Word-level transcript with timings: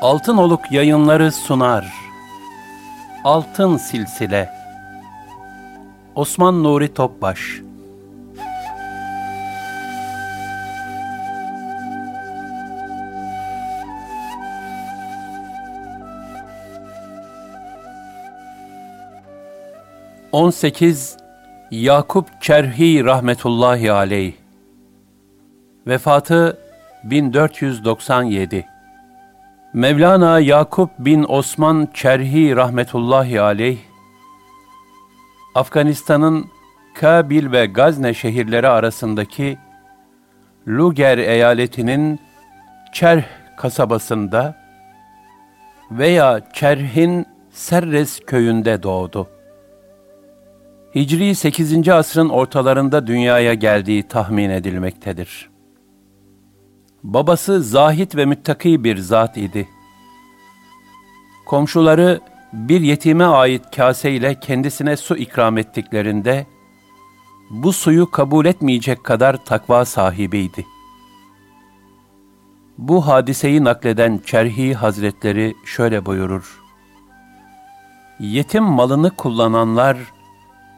Altın 0.00 0.36
Oluk 0.36 0.72
yayınları 0.72 1.32
sunar. 1.32 1.94
Altın 3.24 3.76
Silsile. 3.76 4.50
Osman 6.14 6.64
Nuri 6.64 6.94
Topbaş. 6.94 7.60
On 20.32 20.50
sekiz 20.50 21.16
Yakup 21.70 22.42
Çerhi 22.42 23.04
rahmetullahi 23.04 23.92
aleyh. 23.92 24.32
Vefatı 25.86 26.58
1497 27.04 28.77
Mevlana 29.72 30.40
Yakup 30.40 30.90
bin 30.98 31.24
Osman 31.28 31.88
Çerhi 31.94 32.56
rahmetullahi 32.56 33.40
aleyh, 33.40 33.78
Afganistan'ın 35.54 36.46
Kabil 36.94 37.52
ve 37.52 37.66
Gazne 37.66 38.14
şehirleri 38.14 38.68
arasındaki 38.68 39.58
Luger 40.68 41.18
eyaletinin 41.18 42.20
Çerh 42.92 43.24
kasabasında 43.56 44.54
veya 45.90 46.40
Çerh'in 46.52 47.26
Serres 47.50 48.20
köyünde 48.20 48.82
doğdu. 48.82 49.28
Hicri 50.94 51.34
8. 51.34 51.88
asrın 51.88 52.28
ortalarında 52.28 53.06
dünyaya 53.06 53.54
geldiği 53.54 54.02
tahmin 54.02 54.50
edilmektedir. 54.50 55.50
Babası 57.04 57.62
zahit 57.62 58.16
ve 58.16 58.24
müttaki 58.24 58.84
bir 58.84 58.96
zat 58.96 59.36
idi. 59.36 59.68
Komşuları 61.46 62.20
bir 62.52 62.80
yetime 62.80 63.24
ait 63.24 63.76
kase 63.76 64.10
ile 64.10 64.40
kendisine 64.40 64.96
su 64.96 65.16
ikram 65.16 65.58
ettiklerinde, 65.58 66.46
bu 67.50 67.72
suyu 67.72 68.10
kabul 68.10 68.46
etmeyecek 68.46 69.04
kadar 69.04 69.44
takva 69.44 69.84
sahibiydi. 69.84 70.66
Bu 72.78 73.06
hadiseyi 73.06 73.64
nakleden 73.64 74.20
Çerhi 74.26 74.74
Hazretleri 74.74 75.54
şöyle 75.64 76.06
buyurur. 76.06 76.60
Yetim 78.20 78.64
malını 78.64 79.10
kullananlar, 79.10 79.96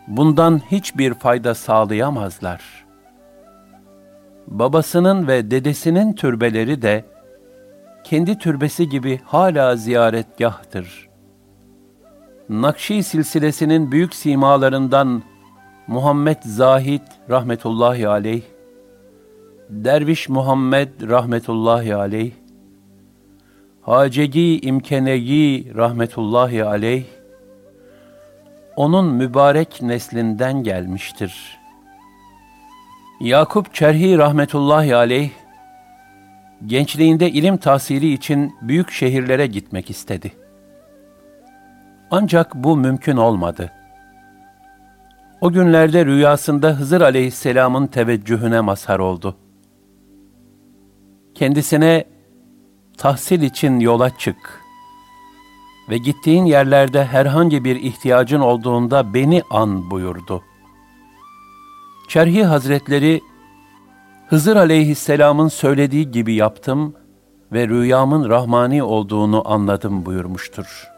bundan 0.08 0.60
hiçbir 0.70 1.14
fayda 1.14 1.54
sağlayamazlar.'' 1.54 2.79
Babasının 4.50 5.26
ve 5.28 5.50
dedesinin 5.50 6.12
türbeleri 6.12 6.82
de 6.82 7.04
kendi 8.04 8.38
türbesi 8.38 8.88
gibi 8.88 9.20
hala 9.24 9.76
ziyaretgahtır. 9.76 11.08
Nakşi 12.48 13.02
silsilesinin 13.02 13.92
büyük 13.92 14.14
simalarından 14.14 15.22
Muhammed 15.86 16.42
Zahid 16.42 17.02
rahmetullahi 17.30 18.08
aleyh, 18.08 18.42
Derviş 19.70 20.28
Muhammed 20.28 21.08
rahmetullahi 21.08 21.94
aleyh, 21.94 22.32
Hacegi 23.82 24.60
İmkeneyi 24.60 25.74
rahmetullahi 25.74 26.64
aleyh, 26.64 27.04
onun 28.76 29.06
mübarek 29.06 29.82
neslinden 29.82 30.62
gelmiştir.'' 30.62 31.59
Yakup 33.20 33.74
Çerhi 33.74 34.18
rahmetullahi 34.18 34.96
aleyh, 34.96 35.30
gençliğinde 36.66 37.30
ilim 37.30 37.56
tahsili 37.56 38.12
için 38.12 38.54
büyük 38.62 38.90
şehirlere 38.90 39.46
gitmek 39.46 39.90
istedi. 39.90 40.32
Ancak 42.10 42.54
bu 42.54 42.76
mümkün 42.76 43.16
olmadı. 43.16 43.72
O 45.40 45.52
günlerde 45.52 46.06
rüyasında 46.06 46.68
Hızır 46.68 47.00
aleyhisselamın 47.00 47.86
teveccühüne 47.86 48.60
mazhar 48.60 48.98
oldu. 48.98 49.36
Kendisine 51.34 52.04
tahsil 52.98 53.42
için 53.42 53.80
yola 53.80 54.18
çık 54.18 54.60
ve 55.90 55.98
gittiğin 55.98 56.44
yerlerde 56.44 57.04
herhangi 57.04 57.64
bir 57.64 57.76
ihtiyacın 57.76 58.40
olduğunda 58.40 59.14
beni 59.14 59.42
an 59.50 59.90
buyurdu.'' 59.90 60.49
Çerhi 62.10 62.44
Hazretleri, 62.44 63.20
Hızır 64.28 64.56
aleyhisselamın 64.56 65.48
söylediği 65.48 66.10
gibi 66.10 66.34
yaptım 66.34 66.94
ve 67.52 67.68
rüyamın 67.68 68.30
rahmani 68.30 68.82
olduğunu 68.82 69.52
anladım 69.52 70.06
buyurmuştur. 70.06 70.88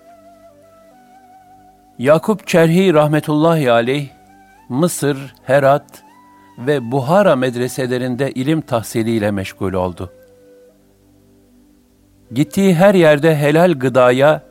Yakup 1.99 2.47
Çerhi 2.47 2.95
rahmetullahi 2.95 3.73
aleyh, 3.73 4.09
Mısır, 4.69 5.34
Herat 5.43 6.03
ve 6.59 6.93
Buhara 6.93 7.37
medreselerinde 7.37 8.31
ilim 8.33 8.61
tahsiliyle 8.61 9.31
meşgul 9.31 9.73
oldu. 9.73 10.12
Gittiği 12.33 12.75
her 12.75 12.94
yerde 12.94 13.37
helal 13.37 13.73
gıdaya 13.73 14.43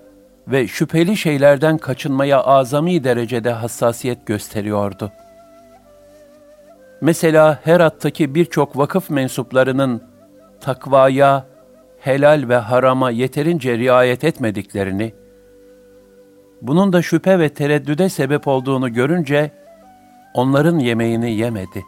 ve 0.47 0.67
şüpheli 0.67 1.17
şeylerden 1.17 1.77
kaçınmaya 1.77 2.41
azami 2.43 3.03
derecede 3.03 3.51
hassasiyet 3.51 4.25
gösteriyordu.'' 4.25 5.20
Mesela 7.01 7.59
Herat'taki 7.63 8.35
birçok 8.35 8.77
vakıf 8.77 9.09
mensuplarının 9.09 10.03
takvaya, 10.61 11.47
helal 11.99 12.49
ve 12.49 12.55
harama 12.55 13.11
yeterince 13.11 13.77
riayet 13.77 14.23
etmediklerini, 14.23 15.13
bunun 16.61 16.93
da 16.93 17.01
şüphe 17.01 17.39
ve 17.39 17.49
tereddüde 17.49 18.09
sebep 18.09 18.47
olduğunu 18.47 18.93
görünce 18.93 19.51
onların 20.33 20.79
yemeğini 20.79 21.31
yemedi. 21.31 21.83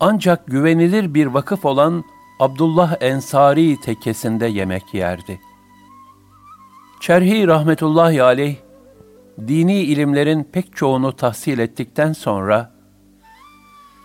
Ancak 0.00 0.46
güvenilir 0.46 1.14
bir 1.14 1.26
vakıf 1.26 1.64
olan 1.64 2.04
Abdullah 2.40 2.96
Ensari 3.00 3.80
tekkesinde 3.80 4.46
yemek 4.46 4.94
yerdi. 4.94 5.40
Çerhi 7.00 7.46
rahmetullahi 7.46 8.22
aleyh, 8.22 8.56
dini 9.48 9.80
ilimlerin 9.80 10.44
pek 10.44 10.76
çoğunu 10.76 11.16
tahsil 11.16 11.58
ettikten 11.58 12.12
sonra, 12.12 12.73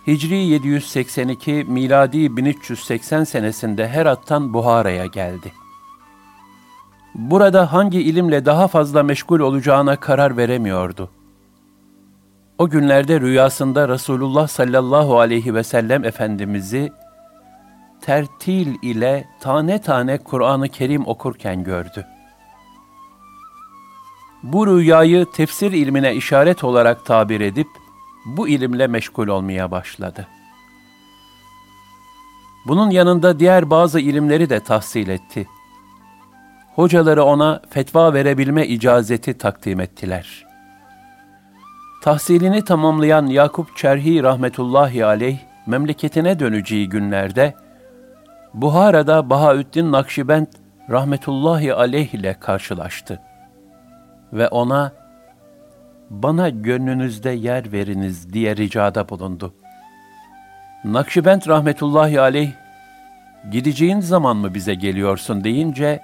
Hicri 0.06 0.36
782, 0.36 1.64
miladi 1.68 2.36
1380 2.36 3.24
senesinde 3.24 3.88
Herat'tan 3.88 4.54
Buhara'ya 4.54 5.06
geldi. 5.06 5.52
Burada 7.14 7.72
hangi 7.72 8.02
ilimle 8.02 8.46
daha 8.46 8.68
fazla 8.68 9.02
meşgul 9.02 9.40
olacağına 9.40 9.96
karar 9.96 10.36
veremiyordu. 10.36 11.10
O 12.58 12.68
günlerde 12.68 13.20
rüyasında 13.20 13.88
Resulullah 13.88 14.48
sallallahu 14.48 15.20
aleyhi 15.20 15.54
ve 15.54 15.62
sellem 15.64 16.04
Efendimiz'i 16.04 16.92
tertil 18.00 18.74
ile 18.82 19.28
tane 19.40 19.80
tane 19.80 20.18
Kur'an-ı 20.18 20.68
Kerim 20.68 21.06
okurken 21.06 21.64
gördü. 21.64 22.06
Bu 24.42 24.66
rüyayı 24.66 25.26
tefsir 25.34 25.72
ilmine 25.72 26.14
işaret 26.14 26.64
olarak 26.64 27.06
tabir 27.06 27.40
edip, 27.40 27.68
bu 28.24 28.48
ilimle 28.48 28.86
meşgul 28.86 29.28
olmaya 29.28 29.70
başladı. 29.70 30.26
Bunun 32.66 32.90
yanında 32.90 33.38
diğer 33.38 33.70
bazı 33.70 34.00
ilimleri 34.00 34.50
de 34.50 34.60
tahsil 34.60 35.08
etti. 35.08 35.46
Hocaları 36.74 37.24
ona 37.24 37.62
fetva 37.70 38.14
verebilme 38.14 38.66
icazeti 38.66 39.38
takdim 39.38 39.80
ettiler. 39.80 40.46
Tahsilini 42.02 42.64
tamamlayan 42.64 43.26
Yakup 43.26 43.76
Çerhi 43.76 44.22
rahmetullahi 44.22 45.04
aleyh 45.04 45.38
memleketine 45.66 46.38
döneceği 46.38 46.88
günlerde 46.88 47.54
Buhara'da 48.54 49.30
Bahaüddin 49.30 49.92
Nakşibend 49.92 50.46
rahmetullahi 50.90 51.74
aleyh 51.74 52.14
ile 52.14 52.34
karşılaştı 52.40 53.20
ve 54.32 54.48
ona 54.48 54.92
bana 56.10 56.48
gönlünüzde 56.48 57.30
yer 57.30 57.72
veriniz 57.72 58.32
diye 58.32 58.56
ricada 58.56 59.08
bulundu. 59.08 59.54
Nakşibend 60.84 61.42
rahmetullahi 61.48 62.20
aleyh 62.20 62.50
gideceğin 63.50 64.00
zaman 64.00 64.36
mı 64.36 64.54
bize 64.54 64.74
geliyorsun 64.74 65.44
deyince 65.44 66.02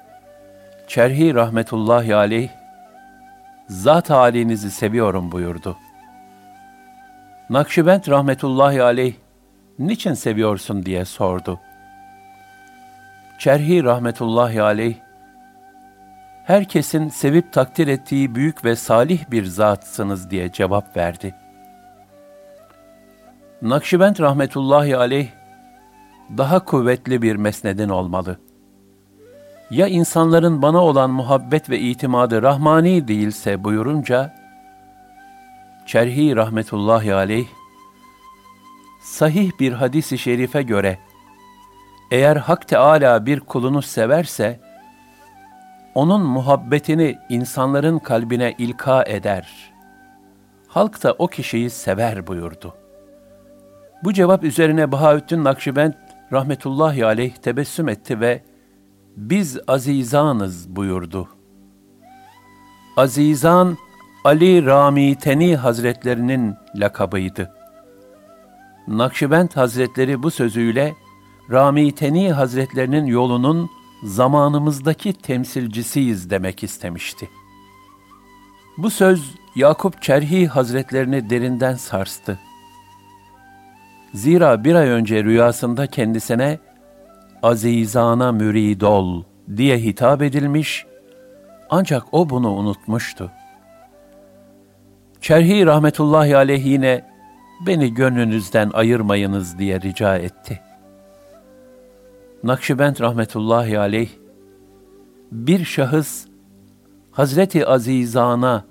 Çerhi 0.88 1.34
rahmetullahi 1.34 2.14
aleyh 2.14 2.48
zat 3.68 4.10
halinizi 4.10 4.70
seviyorum 4.70 5.32
buyurdu. 5.32 5.76
Nakşibend 7.50 8.08
rahmetullahi 8.08 8.82
aleyh 8.82 9.14
niçin 9.78 10.14
seviyorsun 10.14 10.86
diye 10.86 11.04
sordu. 11.04 11.60
Çerhi 13.38 13.84
rahmetullahi 13.84 14.62
aleyh 14.62 14.94
herkesin 16.46 17.08
sevip 17.08 17.52
takdir 17.52 17.88
ettiği 17.88 18.34
büyük 18.34 18.64
ve 18.64 18.76
salih 18.76 19.30
bir 19.30 19.44
zatsınız 19.44 20.30
diye 20.30 20.52
cevap 20.52 20.96
verdi. 20.96 21.34
Nakşibend 23.62 24.18
rahmetullahi 24.18 24.96
aleyh 24.96 25.28
daha 26.38 26.64
kuvvetli 26.64 27.22
bir 27.22 27.36
mesnedin 27.36 27.88
olmalı. 27.88 28.38
Ya 29.70 29.86
insanların 29.86 30.62
bana 30.62 30.84
olan 30.84 31.10
muhabbet 31.10 31.70
ve 31.70 31.78
itimadı 31.78 32.42
rahmani 32.42 33.08
değilse 33.08 33.64
buyurunca, 33.64 34.34
Çerhi 35.86 36.36
rahmetullahi 36.36 37.14
aleyh, 37.14 37.46
sahih 39.02 39.50
bir 39.60 39.72
hadisi 39.72 40.18
şerife 40.18 40.62
göre, 40.62 40.98
eğer 42.10 42.36
Hak 42.36 42.68
Teâlâ 42.68 43.26
bir 43.26 43.40
kulunu 43.40 43.82
severse, 43.82 44.65
onun 45.96 46.22
muhabbetini 46.22 47.18
insanların 47.28 47.98
kalbine 47.98 48.54
ilka 48.58 49.04
eder. 49.04 49.72
Halk 50.68 51.02
da 51.02 51.14
o 51.18 51.26
kişiyi 51.26 51.70
sever 51.70 52.26
buyurdu. 52.26 52.74
Bu 54.04 54.12
cevap 54.12 54.44
üzerine 54.44 54.92
Bahaüddin 54.92 55.44
Nakşibend 55.44 55.92
rahmetullahi 56.32 57.06
aleyh 57.06 57.34
tebessüm 57.34 57.88
etti 57.88 58.20
ve 58.20 58.42
biz 59.16 59.58
azizanız 59.68 60.76
buyurdu. 60.76 61.28
Azizan, 62.96 63.76
Ali 64.24 64.66
Rami 64.66 65.14
Teni 65.14 65.56
Hazretlerinin 65.56 66.54
lakabıydı. 66.74 67.52
Nakşibend 68.88 69.50
Hazretleri 69.54 70.22
bu 70.22 70.30
sözüyle 70.30 70.94
Rami 71.50 71.94
Teni 71.94 72.32
Hazretlerinin 72.32 73.06
yolunun 73.06 73.70
zamanımızdaki 74.02 75.12
temsilcisiyiz 75.12 76.30
demek 76.30 76.62
istemişti. 76.62 77.28
Bu 78.78 78.90
söz 78.90 79.34
Yakup 79.54 80.02
Çerhi 80.02 80.46
Hazretlerini 80.46 81.30
derinden 81.30 81.74
sarstı. 81.74 82.38
Zira 84.14 84.64
bir 84.64 84.74
ay 84.74 84.88
önce 84.88 85.24
rüyasında 85.24 85.86
kendisine 85.86 86.58
azizana 87.42 88.32
mürid 88.32 88.80
ol 88.80 89.22
diye 89.56 89.78
hitap 89.78 90.22
edilmiş, 90.22 90.86
ancak 91.70 92.02
o 92.12 92.30
bunu 92.30 92.52
unutmuştu. 92.52 93.32
Çerhi 95.20 95.66
rahmetullahi 95.66 96.36
aleyh 96.36 96.66
yine 96.66 97.04
beni 97.66 97.94
gönlünüzden 97.94 98.70
ayırmayınız 98.74 99.58
diye 99.58 99.80
rica 99.80 100.16
etti. 100.16 100.65
Nakşibend 102.46 103.00
rahmetullahi 103.00 103.78
aleyh 103.78 104.10
bir 105.32 105.64
şahıs 105.64 106.26
Hazreti 107.12 107.66
Azizana 107.66 108.64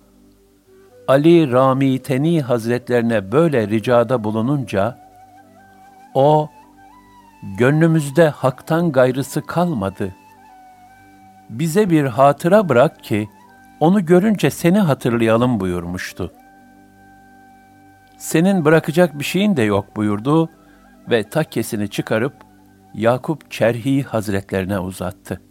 Ali 1.08 1.52
Rami 1.52 2.00
Teni 2.00 2.42
Hazretlerine 2.42 3.32
böyle 3.32 3.68
ricada 3.68 4.24
bulununca 4.24 5.00
o 6.14 6.50
gönlümüzde 7.58 8.30
haktan 8.30 8.92
gayrısı 8.92 9.42
kalmadı. 9.42 10.16
Bize 11.50 11.90
bir 11.90 12.06
hatıra 12.06 12.70
bırak 12.70 13.04
ki 13.04 13.30
onu 13.80 14.06
görünce 14.06 14.50
seni 14.50 14.80
hatırlayalım 14.80 15.60
buyurmuştu. 15.60 16.32
Senin 18.18 18.66
bırakacak 18.66 19.20
bir 19.20 19.26
şeyin 19.26 19.58
de 19.58 19.62
yok 19.62 19.96
buyurdu 19.96 20.50
ve 21.10 21.30
takkesini 21.30 21.90
çıkarıp 21.90 22.45
Yakup 22.98 23.52
Çerhi 23.52 24.04
Hazretlerine 24.04 24.80
uzattı. 24.80 25.42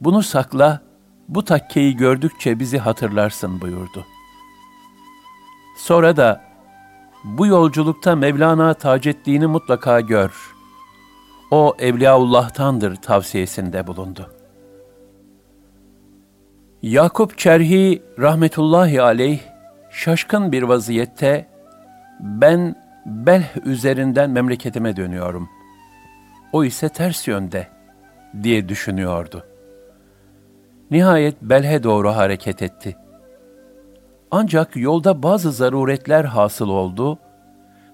Bunu 0.00 0.22
sakla, 0.22 0.80
bu 1.28 1.44
takkeyi 1.44 1.96
gördükçe 1.96 2.58
bizi 2.58 2.78
hatırlarsın 2.78 3.60
buyurdu. 3.60 4.04
Sonra 5.78 6.16
da 6.16 6.44
bu 7.24 7.46
yolculukta 7.46 8.16
Mevlana 8.16 8.74
Taceddin'i 8.74 9.46
mutlaka 9.46 10.00
gör. 10.00 10.54
O 11.50 11.74
Evliyaullah'tandır 11.78 12.96
tavsiyesinde 12.96 13.86
bulundu. 13.86 14.30
Yakup 16.82 17.38
Çerhi 17.38 18.02
rahmetullahi 18.18 19.02
aleyh 19.02 19.40
şaşkın 19.90 20.52
bir 20.52 20.62
vaziyette 20.62 21.46
ben 22.20 22.86
Belh 23.06 23.66
üzerinden 23.66 24.30
memleketime 24.30 24.96
dönüyorum. 24.96 25.48
O 26.52 26.64
ise 26.64 26.88
ters 26.88 27.28
yönde 27.28 27.66
diye 28.42 28.68
düşünüyordu. 28.68 29.46
Nihayet 30.90 31.42
Belh'e 31.42 31.82
doğru 31.82 32.08
hareket 32.08 32.62
etti. 32.62 32.96
Ancak 34.30 34.76
yolda 34.76 35.22
bazı 35.22 35.52
zaruretler 35.52 36.24
hasıl 36.24 36.68
oldu 36.68 37.18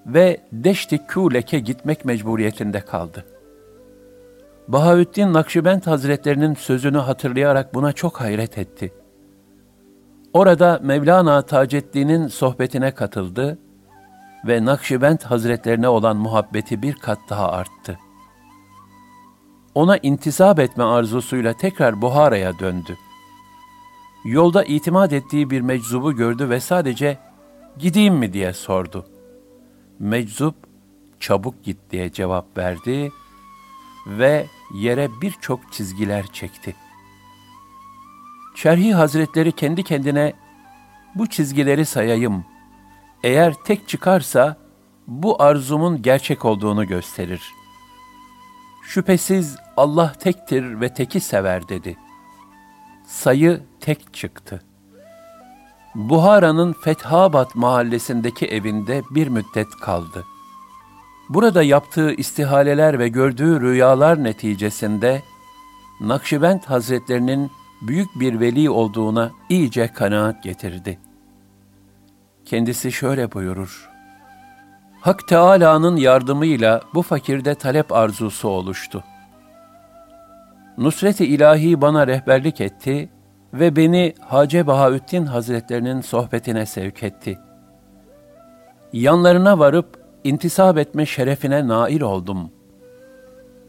ve 0.05 0.41
Deşti 0.51 0.97
Kûlek'e 0.97 1.59
gitmek 1.59 2.05
mecburiyetinde 2.05 2.81
kaldı. 2.81 3.25
Bahaüddin 4.67 5.33
Nakşibend 5.33 5.83
Hazretlerinin 5.83 6.53
sözünü 6.53 6.97
hatırlayarak 6.97 7.73
buna 7.73 7.93
çok 7.93 8.21
hayret 8.21 8.57
etti. 8.57 8.93
Orada 10.33 10.79
Mevlana 10.83 11.41
Taceddin'in 11.41 12.27
sohbetine 12.27 12.91
katıldı 12.91 13.57
ve 14.47 14.65
Nakşibend 14.65 15.19
Hazretlerine 15.19 15.87
olan 15.87 16.17
muhabbeti 16.17 16.81
bir 16.81 16.93
kat 16.93 17.19
daha 17.29 17.51
arttı. 17.51 17.99
Ona 19.75 19.97
intisap 19.97 20.59
etme 20.59 20.83
arzusuyla 20.83 21.53
tekrar 21.53 22.01
Buhara'ya 22.01 22.59
döndü. 22.59 22.97
Yolda 24.25 24.63
itimat 24.63 25.13
ettiği 25.13 25.49
bir 25.49 25.61
meczubu 25.61 26.15
gördü 26.15 26.49
ve 26.49 26.59
sadece 26.59 27.17
gideyim 27.77 28.15
mi 28.15 28.33
diye 28.33 28.53
sordu. 28.53 29.05
Meczup 29.99 30.55
çabuk 31.19 31.63
git 31.63 31.77
diye 31.91 32.11
cevap 32.11 32.57
verdi 32.57 33.11
ve 34.07 34.45
yere 34.73 35.09
birçok 35.21 35.73
çizgiler 35.73 36.27
çekti. 36.27 36.75
Şerhi 38.55 38.93
Hazretleri 38.93 39.51
kendi 39.51 39.83
kendine 39.83 40.33
bu 41.15 41.27
çizgileri 41.27 41.85
sayayım. 41.85 42.45
Eğer 43.23 43.53
tek 43.53 43.87
çıkarsa 43.87 44.57
bu 45.07 45.41
arzumun 45.41 46.01
gerçek 46.01 46.45
olduğunu 46.45 46.87
gösterir. 46.87 47.62
Şüphesiz 48.93 49.57
Allah 49.77 50.13
tektir 50.19 50.81
ve 50.81 50.93
teki 50.93 51.19
sever 51.19 51.69
dedi. 51.69 51.97
Sayı 53.07 53.61
tek 53.79 54.13
çıktı. 54.13 54.61
Buhara'nın 55.95 56.73
Fethabat 56.73 57.55
mahallesindeki 57.55 58.45
evinde 58.45 59.01
bir 59.11 59.27
müddet 59.27 59.67
kaldı. 59.81 60.25
Burada 61.29 61.63
yaptığı 61.63 62.13
istihaleler 62.13 62.99
ve 62.99 63.07
gördüğü 63.07 63.61
rüyalar 63.61 64.23
neticesinde 64.23 65.21
Nakşibend 66.01 66.63
Hazretlerinin 66.63 67.51
büyük 67.81 68.19
bir 68.19 68.39
veli 68.39 68.69
olduğuna 68.69 69.31
iyice 69.49 69.87
kanaat 69.87 70.43
getirdi. 70.43 70.99
Kendisi 72.45 72.91
şöyle 72.91 73.31
buyurur. 73.31 73.92
Hak 75.03 75.27
Teâlâ'nın 75.27 75.95
yardımıyla 75.95 76.81
bu 76.93 77.01
fakirde 77.01 77.55
talep 77.55 77.91
arzusu 77.91 78.49
oluştu. 78.49 79.03
Nusret-i 80.77 81.25
ilahi 81.25 81.81
bana 81.81 82.07
rehberlik 82.07 82.61
etti 82.61 83.09
ve 83.53 83.75
beni 83.75 84.13
Hace 84.19 84.67
Bahaüddin 84.67 85.25
Hazretlerinin 85.25 86.01
sohbetine 86.01 86.65
sevk 86.65 87.03
etti. 87.03 87.39
Yanlarına 88.93 89.59
varıp 89.59 90.03
intisap 90.23 90.77
etme 90.77 91.05
şerefine 91.05 91.67
nail 91.67 92.01
oldum. 92.01 92.51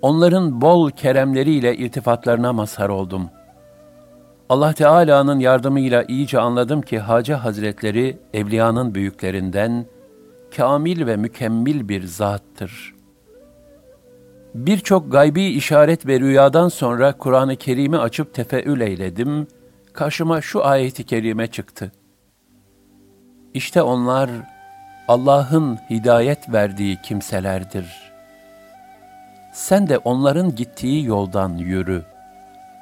Onların 0.02 0.60
bol 0.60 0.90
keremleriyle 0.90 1.76
iltifatlarına 1.76 2.52
mazhar 2.52 2.88
oldum. 2.88 3.30
Allah 4.48 4.72
Teala'nın 4.72 5.38
yardımıyla 5.38 6.02
iyice 6.02 6.40
anladım 6.40 6.82
ki 6.82 6.98
Hacı 6.98 7.34
Hazretleri 7.34 8.18
evliyanın 8.34 8.94
büyüklerinden 8.94 9.86
kamil 10.56 11.06
ve 11.06 11.16
mükemmel 11.16 11.88
bir 11.88 12.04
zattır. 12.04 12.94
Birçok 14.54 15.12
gaybi 15.12 15.44
işaret 15.44 16.06
ve 16.06 16.20
rüyadan 16.20 16.68
sonra 16.68 17.12
Kur'an-ı 17.12 17.56
Kerim'i 17.56 17.98
açıp 17.98 18.34
tefeül 18.34 18.80
eyledim. 18.80 19.46
Karşıma 19.92 20.40
şu 20.40 20.64
ayeti 20.64 21.04
kerime 21.04 21.46
çıktı. 21.46 21.92
İşte 23.54 23.82
onlar 23.82 24.30
Allah'ın 25.08 25.78
hidayet 25.90 26.52
verdiği 26.52 26.96
kimselerdir. 27.02 28.12
Sen 29.52 29.88
de 29.88 29.98
onların 29.98 30.54
gittiği 30.54 31.04
yoldan 31.04 31.58
yürü. 31.58 32.02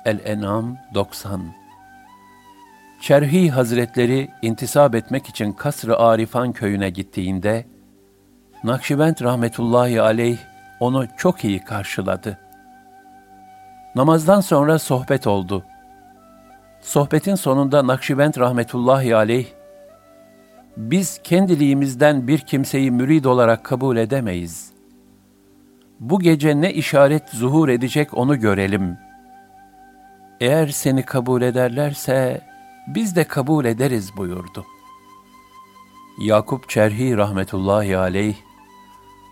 El-En'am 0.04 0.76
90 0.94 1.61
Çerhi 3.02 3.50
Hazretleri 3.50 4.28
intisap 4.42 4.94
etmek 4.94 5.26
için 5.26 5.52
Kasr-ı 5.52 5.96
Arifan 5.96 6.52
köyüne 6.52 6.90
gittiğinde, 6.90 7.66
Nakşibend 8.64 9.16
rahmetullahi 9.22 10.00
aleyh 10.00 10.38
onu 10.80 11.06
çok 11.16 11.44
iyi 11.44 11.64
karşıladı. 11.64 12.38
Namazdan 13.94 14.40
sonra 14.40 14.78
sohbet 14.78 15.26
oldu. 15.26 15.64
Sohbetin 16.80 17.34
sonunda 17.34 17.86
Nakşibend 17.86 18.34
rahmetullahi 18.38 19.16
aleyh, 19.16 19.46
biz 20.76 21.20
kendiliğimizden 21.24 22.28
bir 22.28 22.38
kimseyi 22.38 22.90
mürid 22.90 23.24
olarak 23.24 23.64
kabul 23.64 23.96
edemeyiz. 23.96 24.72
Bu 26.00 26.20
gece 26.20 26.60
ne 26.60 26.72
işaret 26.72 27.28
zuhur 27.28 27.68
edecek 27.68 28.18
onu 28.18 28.40
görelim. 28.40 28.98
Eğer 30.40 30.68
seni 30.68 31.02
kabul 31.02 31.42
ederlerse 31.42 32.51
biz 32.86 33.16
de 33.16 33.24
kabul 33.24 33.64
ederiz 33.64 34.16
buyurdu. 34.16 34.66
Yakup 36.18 36.68
Çerhi 36.68 37.16
rahmetullahi 37.16 37.96
aleyh 37.96 38.36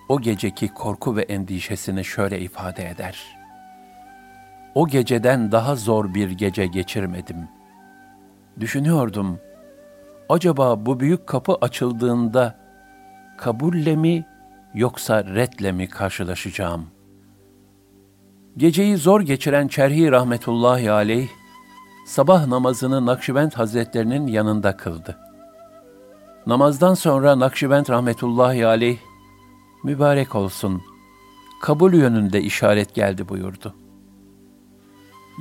o 0.09 0.21
geceki 0.21 0.69
korku 0.69 1.17
ve 1.17 1.23
endişesini 1.23 2.05
şöyle 2.05 2.41
ifade 2.41 2.89
eder. 2.89 3.37
O 4.75 4.89
geceden 4.89 5.53
daha 5.53 5.77
zor 5.77 6.15
bir 6.15 6.31
gece 6.31 6.67
geçirmedim. 6.67 7.49
Düşünüyordum, 8.61 9.39
acaba 10.29 10.87
bu 10.87 11.01
büyük 11.01 11.27
kapı 11.27 11.55
açıldığında 11.61 12.59
kabulle 13.39 13.97
mi 13.97 14.27
yoksa 14.75 15.25
redle 15.25 15.73
mi 15.73 15.89
karşılaşacağım? 15.89 16.87
Geceyi 18.57 18.97
zor 18.97 19.21
geçiren 19.21 19.69
Çerhi 19.69 20.11
rahmetullahi 20.11 20.91
aleyh, 20.91 21.29
sabah 22.11 22.47
namazını 22.47 23.07
Nakşibend 23.07 23.53
Hazretlerinin 23.53 24.27
yanında 24.27 24.77
kıldı. 24.77 25.19
Namazdan 26.47 26.95
sonra 26.95 27.39
Nakşibend 27.39 27.89
rahmetullahi 27.89 28.67
aleyh, 28.67 28.99
mübarek 29.85 30.35
olsun, 30.35 30.83
kabul 31.63 31.95
yönünde 31.95 32.41
işaret 32.43 32.95
geldi 32.95 33.29
buyurdu. 33.29 33.75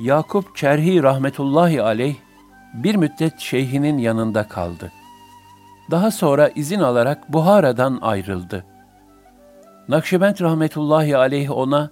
Yakup 0.02 0.56
Çerhi 0.56 1.04
rahmetullahi 1.04 1.82
aleyh, 1.84 2.16
bir 2.74 2.96
müddet 2.96 3.40
şeyhinin 3.40 3.98
yanında 3.98 4.48
kaldı. 4.48 4.92
Daha 5.92 6.12
sonra 6.12 6.50
izin 6.50 6.80
alarak 6.80 7.34
Buhara'dan 7.34 8.00
ayrıldı. 8.02 8.66
Nakşibend 9.88 10.42
rahmetullahi 10.42 11.18
aleyh 11.18 11.52
ona, 11.52 11.92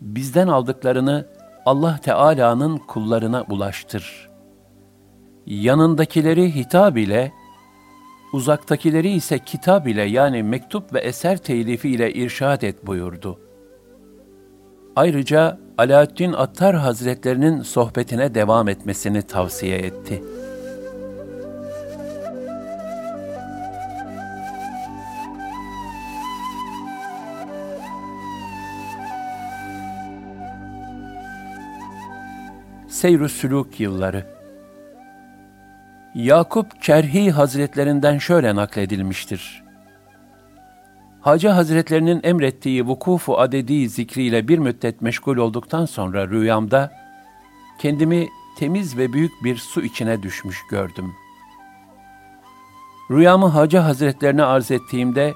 bizden 0.00 0.48
aldıklarını 0.48 1.26
Allah 1.66 1.98
Teala'nın 2.02 2.78
kullarına 2.78 3.44
ulaştır. 3.50 4.30
Yanındakileri 5.46 6.54
hitap 6.54 6.96
ile, 6.98 7.32
uzaktakileri 8.32 9.10
ise 9.10 9.38
kitap 9.38 9.88
ile 9.88 10.02
yani 10.02 10.42
mektup 10.42 10.94
ve 10.94 11.00
eser 11.00 11.38
telifi 11.38 11.88
ile 11.88 12.12
irşad 12.12 12.62
et 12.62 12.86
buyurdu. 12.86 13.38
Ayrıca 14.96 15.58
Alaaddin 15.78 16.32
Attar 16.32 16.76
Hazretlerinin 16.76 17.62
sohbetine 17.62 18.34
devam 18.34 18.68
etmesini 18.68 19.22
tavsiye 19.22 19.78
etti. 19.78 20.22
Seyr-ü 33.02 33.28
Sülûk 33.28 33.80
yılları 33.80 34.26
Yakup 36.14 36.82
Çerhi 36.82 37.30
Hazretlerinden 37.30 38.18
şöyle 38.18 38.54
nakledilmiştir. 38.54 39.62
Hacı 41.20 41.48
Hazretlerinin 41.48 42.20
emrettiği 42.22 42.86
vukufu 42.86 43.38
adedi 43.38 43.88
zikriyle 43.88 44.48
bir 44.48 44.58
müddet 44.58 45.02
meşgul 45.02 45.36
olduktan 45.36 45.86
sonra 45.86 46.28
rüyamda 46.28 46.92
kendimi 47.78 48.28
temiz 48.58 48.98
ve 48.98 49.12
büyük 49.12 49.32
bir 49.44 49.56
su 49.56 49.82
içine 49.82 50.22
düşmüş 50.22 50.58
gördüm. 50.70 51.12
Rüyamı 53.10 53.46
Hacı 53.46 53.78
Hazretlerine 53.78 54.44
arz 54.44 54.70
ettiğimde 54.70 55.34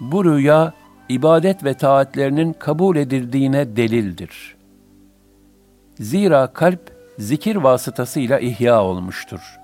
bu 0.00 0.24
rüya 0.24 0.74
ibadet 1.08 1.64
ve 1.64 1.74
taatlerinin 1.74 2.52
kabul 2.52 2.96
edildiğine 2.96 3.76
delildir. 3.76 4.57
Zira 6.00 6.46
kalp 6.46 6.80
zikir 7.18 7.56
vasıtasıyla 7.56 8.38
ihya 8.38 8.82
olmuştur. 8.84 9.58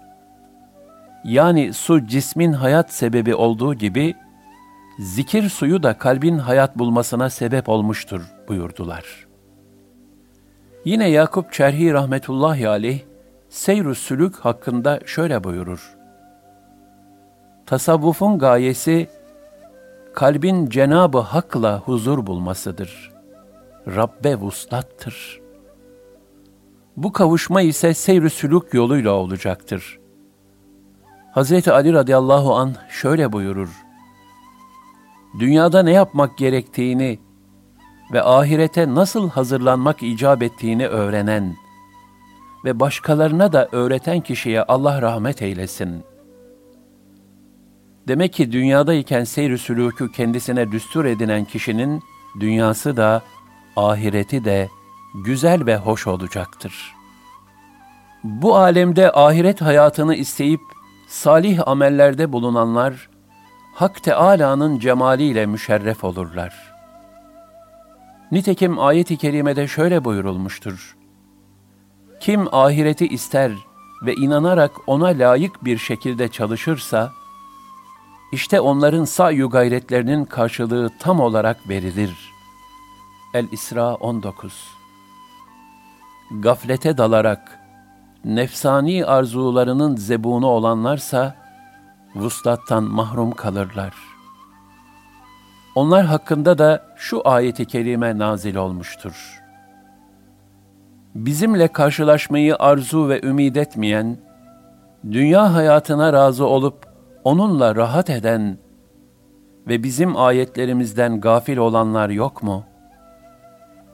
Yani 1.25 1.73
su 1.73 2.07
cismin 2.07 2.53
hayat 2.53 2.93
sebebi 2.93 3.35
olduğu 3.35 3.75
gibi, 3.75 4.15
zikir 4.99 5.49
suyu 5.49 5.83
da 5.83 5.99
kalbin 5.99 6.39
hayat 6.39 6.79
bulmasına 6.79 7.31
sebep 7.31 7.69
olmuştur 7.69 8.23
buyurdular. 8.49 9.27
Yine 10.85 11.11
Yakup 11.11 11.53
Çerhi 11.53 11.93
rahmetullahi 11.93 12.69
aleyh, 12.69 13.01
seyr 13.49 13.95
sülük 13.95 14.37
hakkında 14.37 15.01
şöyle 15.07 15.45
buyurur. 15.45 15.97
Tasavvufun 17.67 18.39
gayesi, 18.39 19.09
kalbin 20.15 20.67
Cenabı 20.71 21.19
Hak'la 21.19 21.79
huzur 21.79 22.27
bulmasıdır. 22.27 23.13
Rabbe 23.87 24.37
vuslattır.'' 24.37 25.44
Bu 26.97 27.13
kavuşma 27.13 27.63
ise 27.63 27.95
seyr-i 27.95 28.31
sülük 28.31 28.75
yoluyla 28.75 29.13
olacaktır. 29.13 29.99
Hz. 31.35 31.69
Ali 31.69 31.93
radıyallahu 31.93 32.55
an 32.55 32.75
şöyle 32.89 33.33
buyurur. 33.33 33.69
Dünyada 35.39 35.83
ne 35.83 35.93
yapmak 35.93 36.39
gerektiğini 36.39 37.19
ve 38.13 38.23
ahirete 38.23 38.95
nasıl 38.95 39.31
hazırlanmak 39.31 40.03
icap 40.03 40.43
ettiğini 40.43 40.87
öğrenen 40.87 41.57
ve 42.65 42.81
başkalarına 42.81 43.53
da 43.53 43.69
öğreten 43.73 44.21
kişiye 44.21 44.63
Allah 44.63 45.03
rahmet 45.03 45.43
eylesin. 45.43 46.05
Demek 48.09 48.33
ki 48.33 48.53
dünyadayken 48.53 49.25
seyr-i 49.25 49.59
sülûkü 49.59 50.13
kendisine 50.13 50.73
düstur 50.73 51.05
edinen 51.05 51.45
kişinin 51.45 52.03
dünyası 52.41 52.97
da, 52.97 53.23
ahireti 53.77 54.45
de, 54.45 54.69
güzel 55.15 55.67
ve 55.67 55.77
hoş 55.77 56.07
olacaktır. 56.07 56.95
Bu 58.25 58.57
alemde 58.57 59.13
ahiret 59.13 59.61
hayatını 59.61 60.15
isteyip 60.15 60.61
salih 61.09 61.69
amellerde 61.69 62.33
bulunanlar, 62.33 63.09
Hak 63.75 64.03
Teâlâ'nın 64.03 64.79
cemaliyle 64.79 65.47
müşerref 65.47 66.05
olurlar. 66.05 66.75
Nitekim 68.33 68.79
ayet-i 68.79 69.17
kerimede 69.17 69.69
şöyle 69.69 70.05
buyurulmuştur. 70.05 70.97
Kim 72.21 72.55
ahireti 72.55 73.07
ister 73.07 73.53
ve 74.07 74.15
inanarak 74.15 74.73
ona 74.87 75.07
layık 75.07 75.65
bir 75.65 75.79
şekilde 75.79 76.29
çalışırsa, 76.29 77.13
işte 78.33 78.61
onların 78.61 79.05
sa'yu 79.05 79.51
gayretlerinin 79.51 80.25
karşılığı 80.25 80.91
tam 80.99 81.21
olarak 81.21 81.69
verilir. 81.69 82.33
El-İsra 83.35 83.95
19 83.95 84.74
gaflete 86.31 86.99
dalarak 86.99 87.61
nefsani 88.25 89.05
arzularının 89.05 89.97
zebunu 89.97 90.47
olanlarsa 90.47 91.35
vuslattan 92.15 92.85
mahrum 92.85 93.31
kalırlar. 93.31 93.95
Onlar 95.75 96.05
hakkında 96.05 96.59
da 96.59 96.83
şu 96.97 97.29
ayeti 97.29 97.65
kerime 97.65 98.19
nazil 98.19 98.57
olmuştur. 98.57 99.43
Bizimle 101.15 101.69
karşılaşmayı 101.69 102.57
arzu 102.57 103.09
ve 103.09 103.21
ümid 103.23 103.57
etmeyen, 103.57 104.17
dünya 105.11 105.55
hayatına 105.55 106.13
razı 106.13 106.47
olup 106.47 106.87
onunla 107.25 107.77
rahat 107.77 108.11
eden 108.11 108.59
ve 109.69 109.83
bizim 109.83 110.17
ayetlerimizden 110.17 111.21
gafil 111.21 111.57
olanlar 111.57 112.09
yok 112.09 112.43
mu?'' 112.43 112.74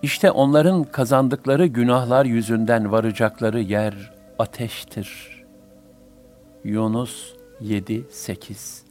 İşte 0.02 0.30
onların 0.30 0.84
kazandıkları 0.84 1.66
günahlar 1.66 2.24
yüzünden 2.24 2.92
varacakları 2.92 3.60
yer 3.60 4.12
ateştir. 4.38 5.40
Yunus 6.64 7.34
7-8 7.62 8.82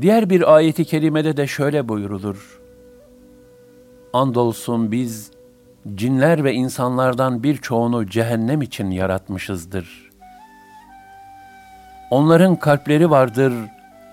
Diğer 0.00 0.30
bir 0.30 0.54
ayeti 0.54 0.84
kerimede 0.84 1.36
de 1.36 1.46
şöyle 1.46 1.88
buyurulur. 1.88 2.60
andolsun 4.12 4.92
biz 4.92 5.30
cinler 5.94 6.44
ve 6.44 6.52
insanlardan 6.52 7.42
birçoğunu 7.42 8.06
cehennem 8.06 8.62
için 8.62 8.90
yaratmışızdır. 8.90 10.10
Onların 12.10 12.56
kalpleri 12.56 13.10
vardır, 13.10 13.52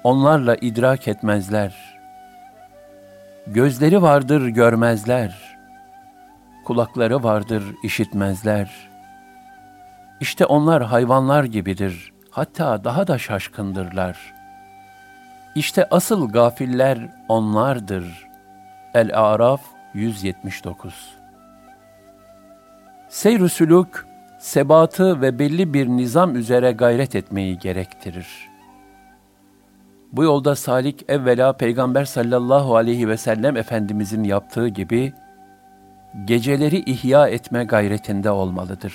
onlarla 0.04 0.56
idrak 0.56 1.08
etmezler. 1.08 1.91
Gözleri 3.48 4.02
vardır, 4.02 4.48
görmezler. 4.48 5.58
Kulakları 6.66 7.24
vardır, 7.24 7.64
işitmezler. 7.84 8.90
İşte 10.20 10.46
onlar 10.46 10.84
hayvanlar 10.84 11.44
gibidir, 11.44 12.14
hatta 12.30 12.84
daha 12.84 13.08
da 13.08 13.18
şaşkındırlar. 13.18 14.34
İşte 15.56 15.88
asıl 15.92 16.30
gafiller 16.30 17.00
onlardır. 17.30 18.28
El-Araf 18.94 19.62
179 19.94 21.10
Seyr-ü 23.10 23.50
sebatı 24.40 25.22
ve 25.22 25.40
belli 25.40 25.74
bir 25.74 25.88
nizam 25.88 26.36
üzere 26.36 26.72
gayret 26.72 27.16
etmeyi 27.16 27.60
gerektirir. 27.60 28.51
Bu 30.12 30.24
yolda 30.24 30.56
salik 30.56 31.06
evvela 31.08 31.54
Peygamber 31.54 32.06
sallallahu 32.06 32.76
aleyhi 32.76 33.08
ve 33.08 33.18
sellem 33.18 33.58
Efendimizin 33.58 34.24
yaptığı 34.24 34.68
gibi, 34.68 35.14
geceleri 36.26 36.78
ihya 36.78 37.28
etme 37.28 37.64
gayretinde 37.64 38.32
olmalıdır. 38.32 38.94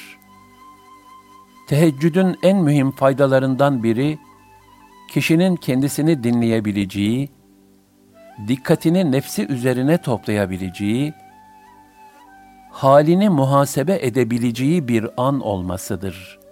Teheccüdün 1.68 2.36
en 2.42 2.56
mühim 2.56 2.90
faydalarından 2.90 3.82
biri, 3.82 4.18
kişinin 5.10 5.56
kendisini 5.56 6.24
dinleyebileceği, 6.24 7.30
dikkatini 8.48 9.12
nefsi 9.12 9.46
üzerine 9.46 9.98
toplayabileceği, 9.98 11.14
halini 12.70 13.28
muhasebe 13.28 13.98
edebileceği 14.06 14.88
bir 14.88 15.06
an 15.16 15.40
olmasıdır. 15.40 16.45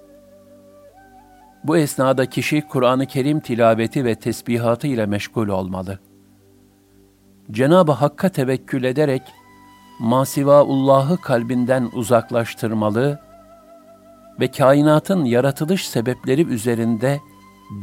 Bu 1.64 1.76
esnada 1.76 2.26
kişi 2.26 2.62
Kur'an-ı 2.68 3.06
Kerim 3.06 3.40
tilaveti 3.40 4.04
ve 4.04 4.14
tesbihatı 4.14 4.86
ile 4.86 5.06
meşgul 5.06 5.48
olmalı. 5.48 5.98
Cenab-ı 7.50 7.92
Hakk'a 7.92 8.28
tevekkül 8.28 8.84
ederek 8.84 9.22
masivaullahı 9.98 11.16
kalbinden 11.16 11.90
uzaklaştırmalı 11.92 13.20
ve 14.40 14.50
kainatın 14.50 15.24
yaratılış 15.24 15.88
sebepleri 15.88 16.46
üzerinde 16.46 17.20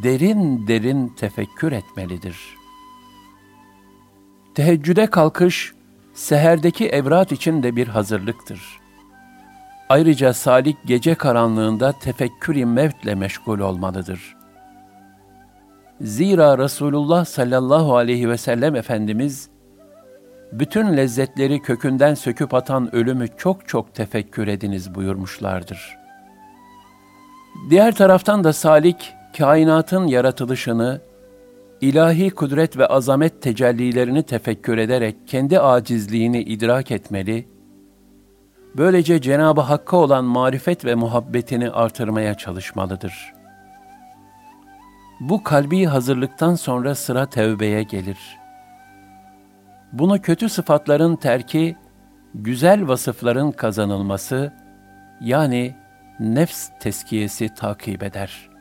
derin 0.04 0.68
derin 0.68 1.08
tefekkür 1.08 1.72
etmelidir. 1.72 2.38
Teheccüde 4.56 5.08
kalkış, 5.08 5.74
seherdeki 6.14 6.88
evrat 6.90 7.32
için 7.32 7.64
de 7.64 7.76
bir 7.76 7.88
hazırlıktır. 7.88 8.81
Ayrıca 9.91 10.33
salik 10.33 10.77
gece 10.86 11.15
karanlığında 11.15 11.91
tefekkür-i 11.91 12.65
mevtle 12.65 13.15
meşgul 13.15 13.60
olmalıdır. 13.60 14.36
Zira 16.01 16.57
Resulullah 16.57 17.25
sallallahu 17.25 17.95
aleyhi 17.95 18.29
ve 18.29 18.38
sellem 18.38 18.75
Efendimiz, 18.75 19.50
bütün 20.51 20.98
lezzetleri 20.98 21.62
kökünden 21.62 22.13
söküp 22.13 22.53
atan 22.53 22.95
ölümü 22.95 23.27
çok 23.38 23.67
çok 23.67 23.95
tefekkür 23.95 24.48
ediniz 24.48 24.95
buyurmuşlardır. 24.95 25.98
Diğer 27.69 27.95
taraftan 27.95 28.43
da 28.43 28.53
salik, 28.53 29.13
kainatın 29.38 30.07
yaratılışını, 30.07 31.01
ilahi 31.81 32.29
kudret 32.29 32.77
ve 32.77 32.86
azamet 32.86 33.41
tecellilerini 33.41 34.24
tefekkür 34.24 34.77
ederek 34.77 35.15
kendi 35.27 35.60
acizliğini 35.60 36.41
idrak 36.41 36.91
etmeli, 36.91 37.48
böylece 38.77 39.21
Cenab-ı 39.21 39.62
Hakk'a 39.62 39.97
olan 39.97 40.25
marifet 40.25 40.86
ve 40.86 40.95
muhabbetini 40.95 41.69
artırmaya 41.69 42.34
çalışmalıdır. 42.34 43.34
Bu 45.19 45.43
kalbi 45.43 45.86
hazırlıktan 45.86 46.55
sonra 46.55 46.95
sıra 46.95 47.25
tevbeye 47.25 47.84
gelir. 47.84 48.17
Bunu 49.91 50.21
kötü 50.21 50.49
sıfatların 50.49 51.15
terki, 51.15 51.77
güzel 52.36 52.88
vasıfların 52.88 53.51
kazanılması, 53.51 54.53
yani 55.21 55.75
nefs 56.19 56.69
teskiyesi 56.79 57.53
takip 57.55 58.03
eder.'' 58.03 58.51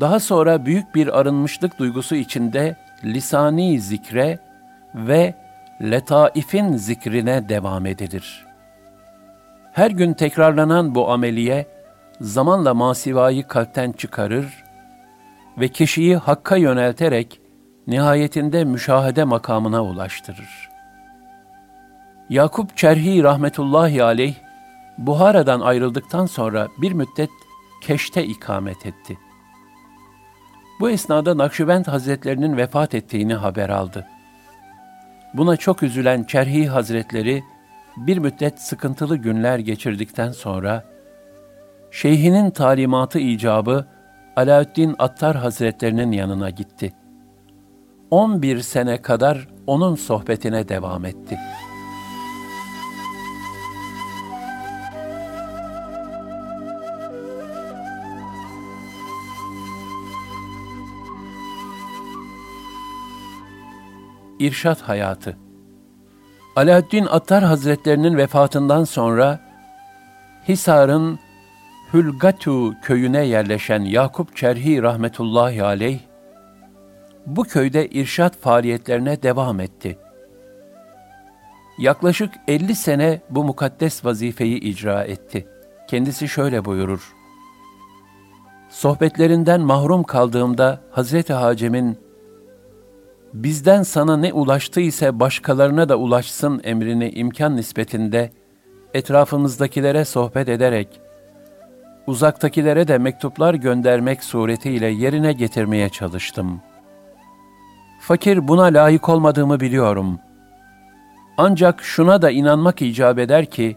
Daha 0.00 0.20
sonra 0.20 0.66
büyük 0.66 0.94
bir 0.94 1.18
arınmışlık 1.20 1.78
duygusu 1.78 2.14
içinde 2.14 2.76
lisani 3.04 3.80
zikre 3.80 4.38
ve 4.94 5.34
letaifin 5.82 6.76
zikrine 6.76 7.48
devam 7.48 7.86
edilir. 7.86 8.46
Her 9.72 9.90
gün 9.90 10.14
tekrarlanan 10.14 10.94
bu 10.94 11.10
ameliye 11.10 11.66
zamanla 12.20 12.74
masivayı 12.74 13.48
kalpten 13.48 13.92
çıkarır 13.92 14.64
ve 15.58 15.68
kişiyi 15.68 16.16
hakka 16.16 16.56
yönelterek 16.56 17.40
nihayetinde 17.86 18.64
müşahede 18.64 19.24
makamına 19.24 19.84
ulaştırır. 19.84 20.70
Yakup 22.28 22.76
Çerhi 22.76 23.22
rahmetullahi 23.22 24.04
aleyh 24.04 24.34
Buhara'dan 24.98 25.60
ayrıldıktan 25.60 26.26
sonra 26.26 26.68
bir 26.78 26.92
müddet 26.92 27.30
Keş'te 27.82 28.24
ikamet 28.24 28.86
etti.'' 28.86 29.32
Bu 30.82 30.90
esnada 30.90 31.38
Nakşibend 31.38 31.86
Hazretlerinin 31.86 32.56
vefat 32.56 32.94
ettiğini 32.94 33.34
haber 33.34 33.68
aldı. 33.68 34.06
Buna 35.34 35.56
çok 35.56 35.82
üzülen 35.82 36.24
Çerhi 36.24 36.68
Hazretleri 36.68 37.44
bir 37.96 38.18
müddet 38.18 38.60
sıkıntılı 38.60 39.16
günler 39.16 39.58
geçirdikten 39.58 40.32
sonra 40.32 40.84
şeyhinin 41.90 42.50
talimatı 42.50 43.18
icabı 43.18 43.86
Alaaddin 44.36 44.96
Attar 44.98 45.36
Hazretlerinin 45.36 46.12
yanına 46.12 46.50
gitti. 46.50 46.92
11 48.10 48.60
sene 48.60 49.02
kadar 49.02 49.48
onun 49.66 49.94
sohbetine 49.94 50.68
devam 50.68 51.04
etti.'' 51.04 51.71
İrşat 64.42 64.80
Hayatı 64.82 65.36
Alaaddin 66.56 67.06
Attar 67.06 67.44
Hazretlerinin 67.44 68.16
vefatından 68.16 68.84
sonra 68.84 69.40
Hisar'ın 70.48 71.18
Hülgatu 71.92 72.80
köyüne 72.80 73.26
yerleşen 73.26 73.80
Yakup 73.80 74.36
Çerhi 74.36 74.82
rahmetullahi 74.82 75.64
aleyh, 75.64 76.00
bu 77.26 77.44
köyde 77.44 77.88
irşat 77.88 78.36
faaliyetlerine 78.36 79.22
devam 79.22 79.60
etti. 79.60 79.98
Yaklaşık 81.78 82.34
50 82.48 82.74
sene 82.74 83.20
bu 83.30 83.44
mukaddes 83.44 84.04
vazifeyi 84.04 84.60
icra 84.60 85.04
etti. 85.04 85.48
Kendisi 85.88 86.28
şöyle 86.28 86.64
buyurur. 86.64 87.12
Sohbetlerinden 88.70 89.60
mahrum 89.60 90.02
kaldığımda 90.02 90.80
Hazreti 90.90 91.32
Hacem'in 91.32 92.11
bizden 93.34 93.82
sana 93.82 94.16
ne 94.16 94.32
ulaştıysa 94.32 95.20
başkalarına 95.20 95.88
da 95.88 95.96
ulaşsın 95.96 96.60
emrini 96.64 97.10
imkan 97.10 97.56
nispetinde 97.56 98.30
etrafımızdakilere 98.94 100.04
sohbet 100.04 100.48
ederek, 100.48 100.88
uzaktakilere 102.06 102.88
de 102.88 102.98
mektuplar 102.98 103.54
göndermek 103.54 104.24
suretiyle 104.24 104.86
yerine 104.86 105.32
getirmeye 105.32 105.88
çalıştım. 105.88 106.60
Fakir 108.00 108.48
buna 108.48 108.64
layık 108.64 109.08
olmadığımı 109.08 109.60
biliyorum. 109.60 110.18
Ancak 111.36 111.82
şuna 111.82 112.22
da 112.22 112.30
inanmak 112.30 112.82
icap 112.82 113.18
eder 113.18 113.46
ki, 113.46 113.76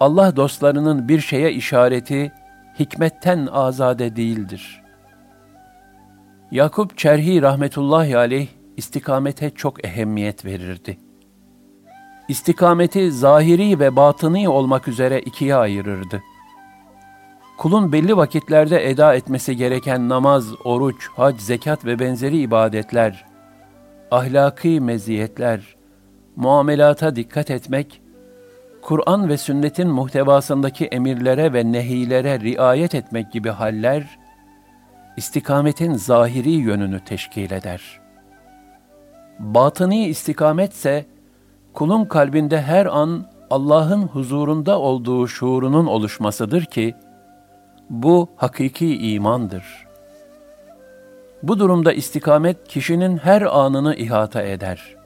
Allah 0.00 0.36
dostlarının 0.36 1.08
bir 1.08 1.20
şeye 1.20 1.52
işareti, 1.52 2.32
hikmetten 2.78 3.48
azade 3.52 4.16
değildir. 4.16 4.82
Yakup 6.50 6.98
Çerhi 6.98 7.42
rahmetullahi 7.42 8.16
aleyh, 8.16 8.48
istikamete 8.76 9.50
çok 9.50 9.84
ehemmiyet 9.84 10.44
verirdi. 10.44 10.98
İstikameti 12.28 13.12
zahiri 13.12 13.80
ve 13.80 13.96
batıni 13.96 14.48
olmak 14.48 14.88
üzere 14.88 15.20
ikiye 15.20 15.54
ayırırdı. 15.54 16.22
Kulun 17.58 17.92
belli 17.92 18.16
vakitlerde 18.16 18.90
eda 18.90 19.14
etmesi 19.14 19.56
gereken 19.56 20.08
namaz, 20.08 20.44
oruç, 20.64 21.08
hac, 21.08 21.40
zekat 21.40 21.84
ve 21.84 21.98
benzeri 21.98 22.38
ibadetler, 22.38 23.24
ahlaki 24.10 24.80
meziyetler, 24.80 25.76
muamelata 26.36 27.16
dikkat 27.16 27.50
etmek, 27.50 28.00
Kur'an 28.82 29.28
ve 29.28 29.36
sünnetin 29.36 29.88
muhtevasındaki 29.88 30.86
emirlere 30.86 31.52
ve 31.52 31.72
nehilere 31.72 32.40
riayet 32.40 32.94
etmek 32.94 33.32
gibi 33.32 33.50
haller, 33.50 34.18
istikametin 35.16 35.94
zahiri 35.94 36.50
yönünü 36.50 37.00
teşkil 37.04 37.50
eder.'' 37.50 38.03
Batıni 39.38 40.06
istikametse 40.06 41.06
kulun 41.72 42.04
kalbinde 42.04 42.62
her 42.62 42.86
an 42.86 43.26
Allah'ın 43.50 44.02
huzurunda 44.02 44.80
olduğu 44.80 45.28
şuurunun 45.28 45.86
oluşmasıdır 45.86 46.64
ki, 46.64 46.94
bu 47.90 48.28
hakiki 48.36 49.12
imandır. 49.12 49.86
Bu 51.42 51.58
durumda 51.58 51.92
istikamet 51.92 52.68
kişinin 52.68 53.16
her 53.16 53.42
anını 53.42 53.94
ihata 53.94 54.42
eder. 54.42 54.96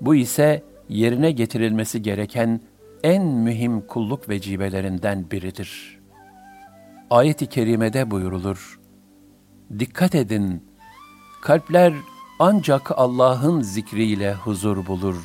Bu 0.00 0.14
ise 0.14 0.62
yerine 0.88 1.30
getirilmesi 1.30 2.02
gereken 2.02 2.60
en 3.02 3.24
mühim 3.24 3.80
kulluk 3.80 4.28
vecibelerinden 4.28 5.30
biridir. 5.30 6.00
Ayet-i 7.10 7.46
kerimede 7.46 8.10
buyurulur. 8.10 8.80
Dikkat 9.78 10.14
edin, 10.14 10.64
kalpler 11.42 11.92
ancak 12.38 12.98
Allah'ın 12.98 13.60
zikriyle 13.60 14.34
huzur 14.34 14.86
bulur. 14.86 15.16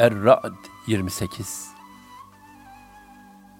Er-Ra'd 0.00 0.54
28 0.86 1.68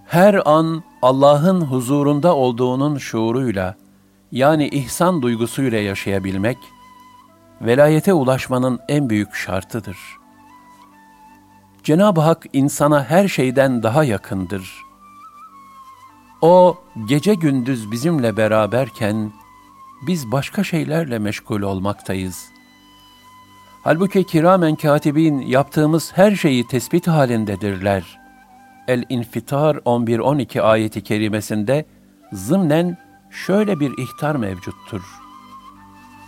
Her 0.07 0.43
an 0.45 0.83
Allah'ın 1.03 1.61
huzurunda 1.61 2.35
olduğunun 2.35 2.99
şuuruyla, 2.99 3.77
yani 4.33 4.69
ihsan 4.69 5.23
duygusuyla 5.23 5.79
yaşayabilmek, 5.79 6.59
velayete 7.61 8.13
ulaşmanın 8.13 8.81
en 8.89 9.11
büyük 9.11 9.35
şartıdır. 9.35 9.99
Cenab-ı 11.83 12.21
Hak 12.21 12.47
insana 12.53 13.05
her 13.05 13.29
şeyden 13.29 13.83
daha 13.83 14.05
yakındır. 14.05 14.83
O 16.43 16.77
gece 17.09 17.35
gündüz 17.35 17.91
bizimle 17.91 18.37
beraberken 18.37 19.33
biz 20.03 20.33
başka 20.33 20.65
şeylerle 20.65 21.19
meşgul 21.19 21.63
olmaktayız. 21.63 22.49
Halbuki 23.83 24.25
kiramen 24.25 24.77
katibin 24.77 25.41
yaptığımız 25.41 26.13
her 26.15 26.37
şeyi 26.37 26.67
tespit 26.67 27.09
halindedirler. 27.09 28.19
El-İnfitar 28.89 29.77
11-12 29.77 30.61
ayeti 30.61 31.03
kerimesinde 31.03 31.87
zımnen 32.33 32.99
şöyle 33.31 33.81
bir 33.81 33.99
ihtar 33.99 34.37
mevcuttur. 34.37 35.03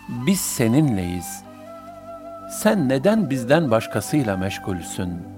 Biz 0.08 0.40
seninleyiz. 0.40 1.44
Sen 2.62 2.88
neden 2.88 3.30
bizden 3.30 3.70
başkasıyla 3.70 4.36
meşgulsün?'' 4.36 5.37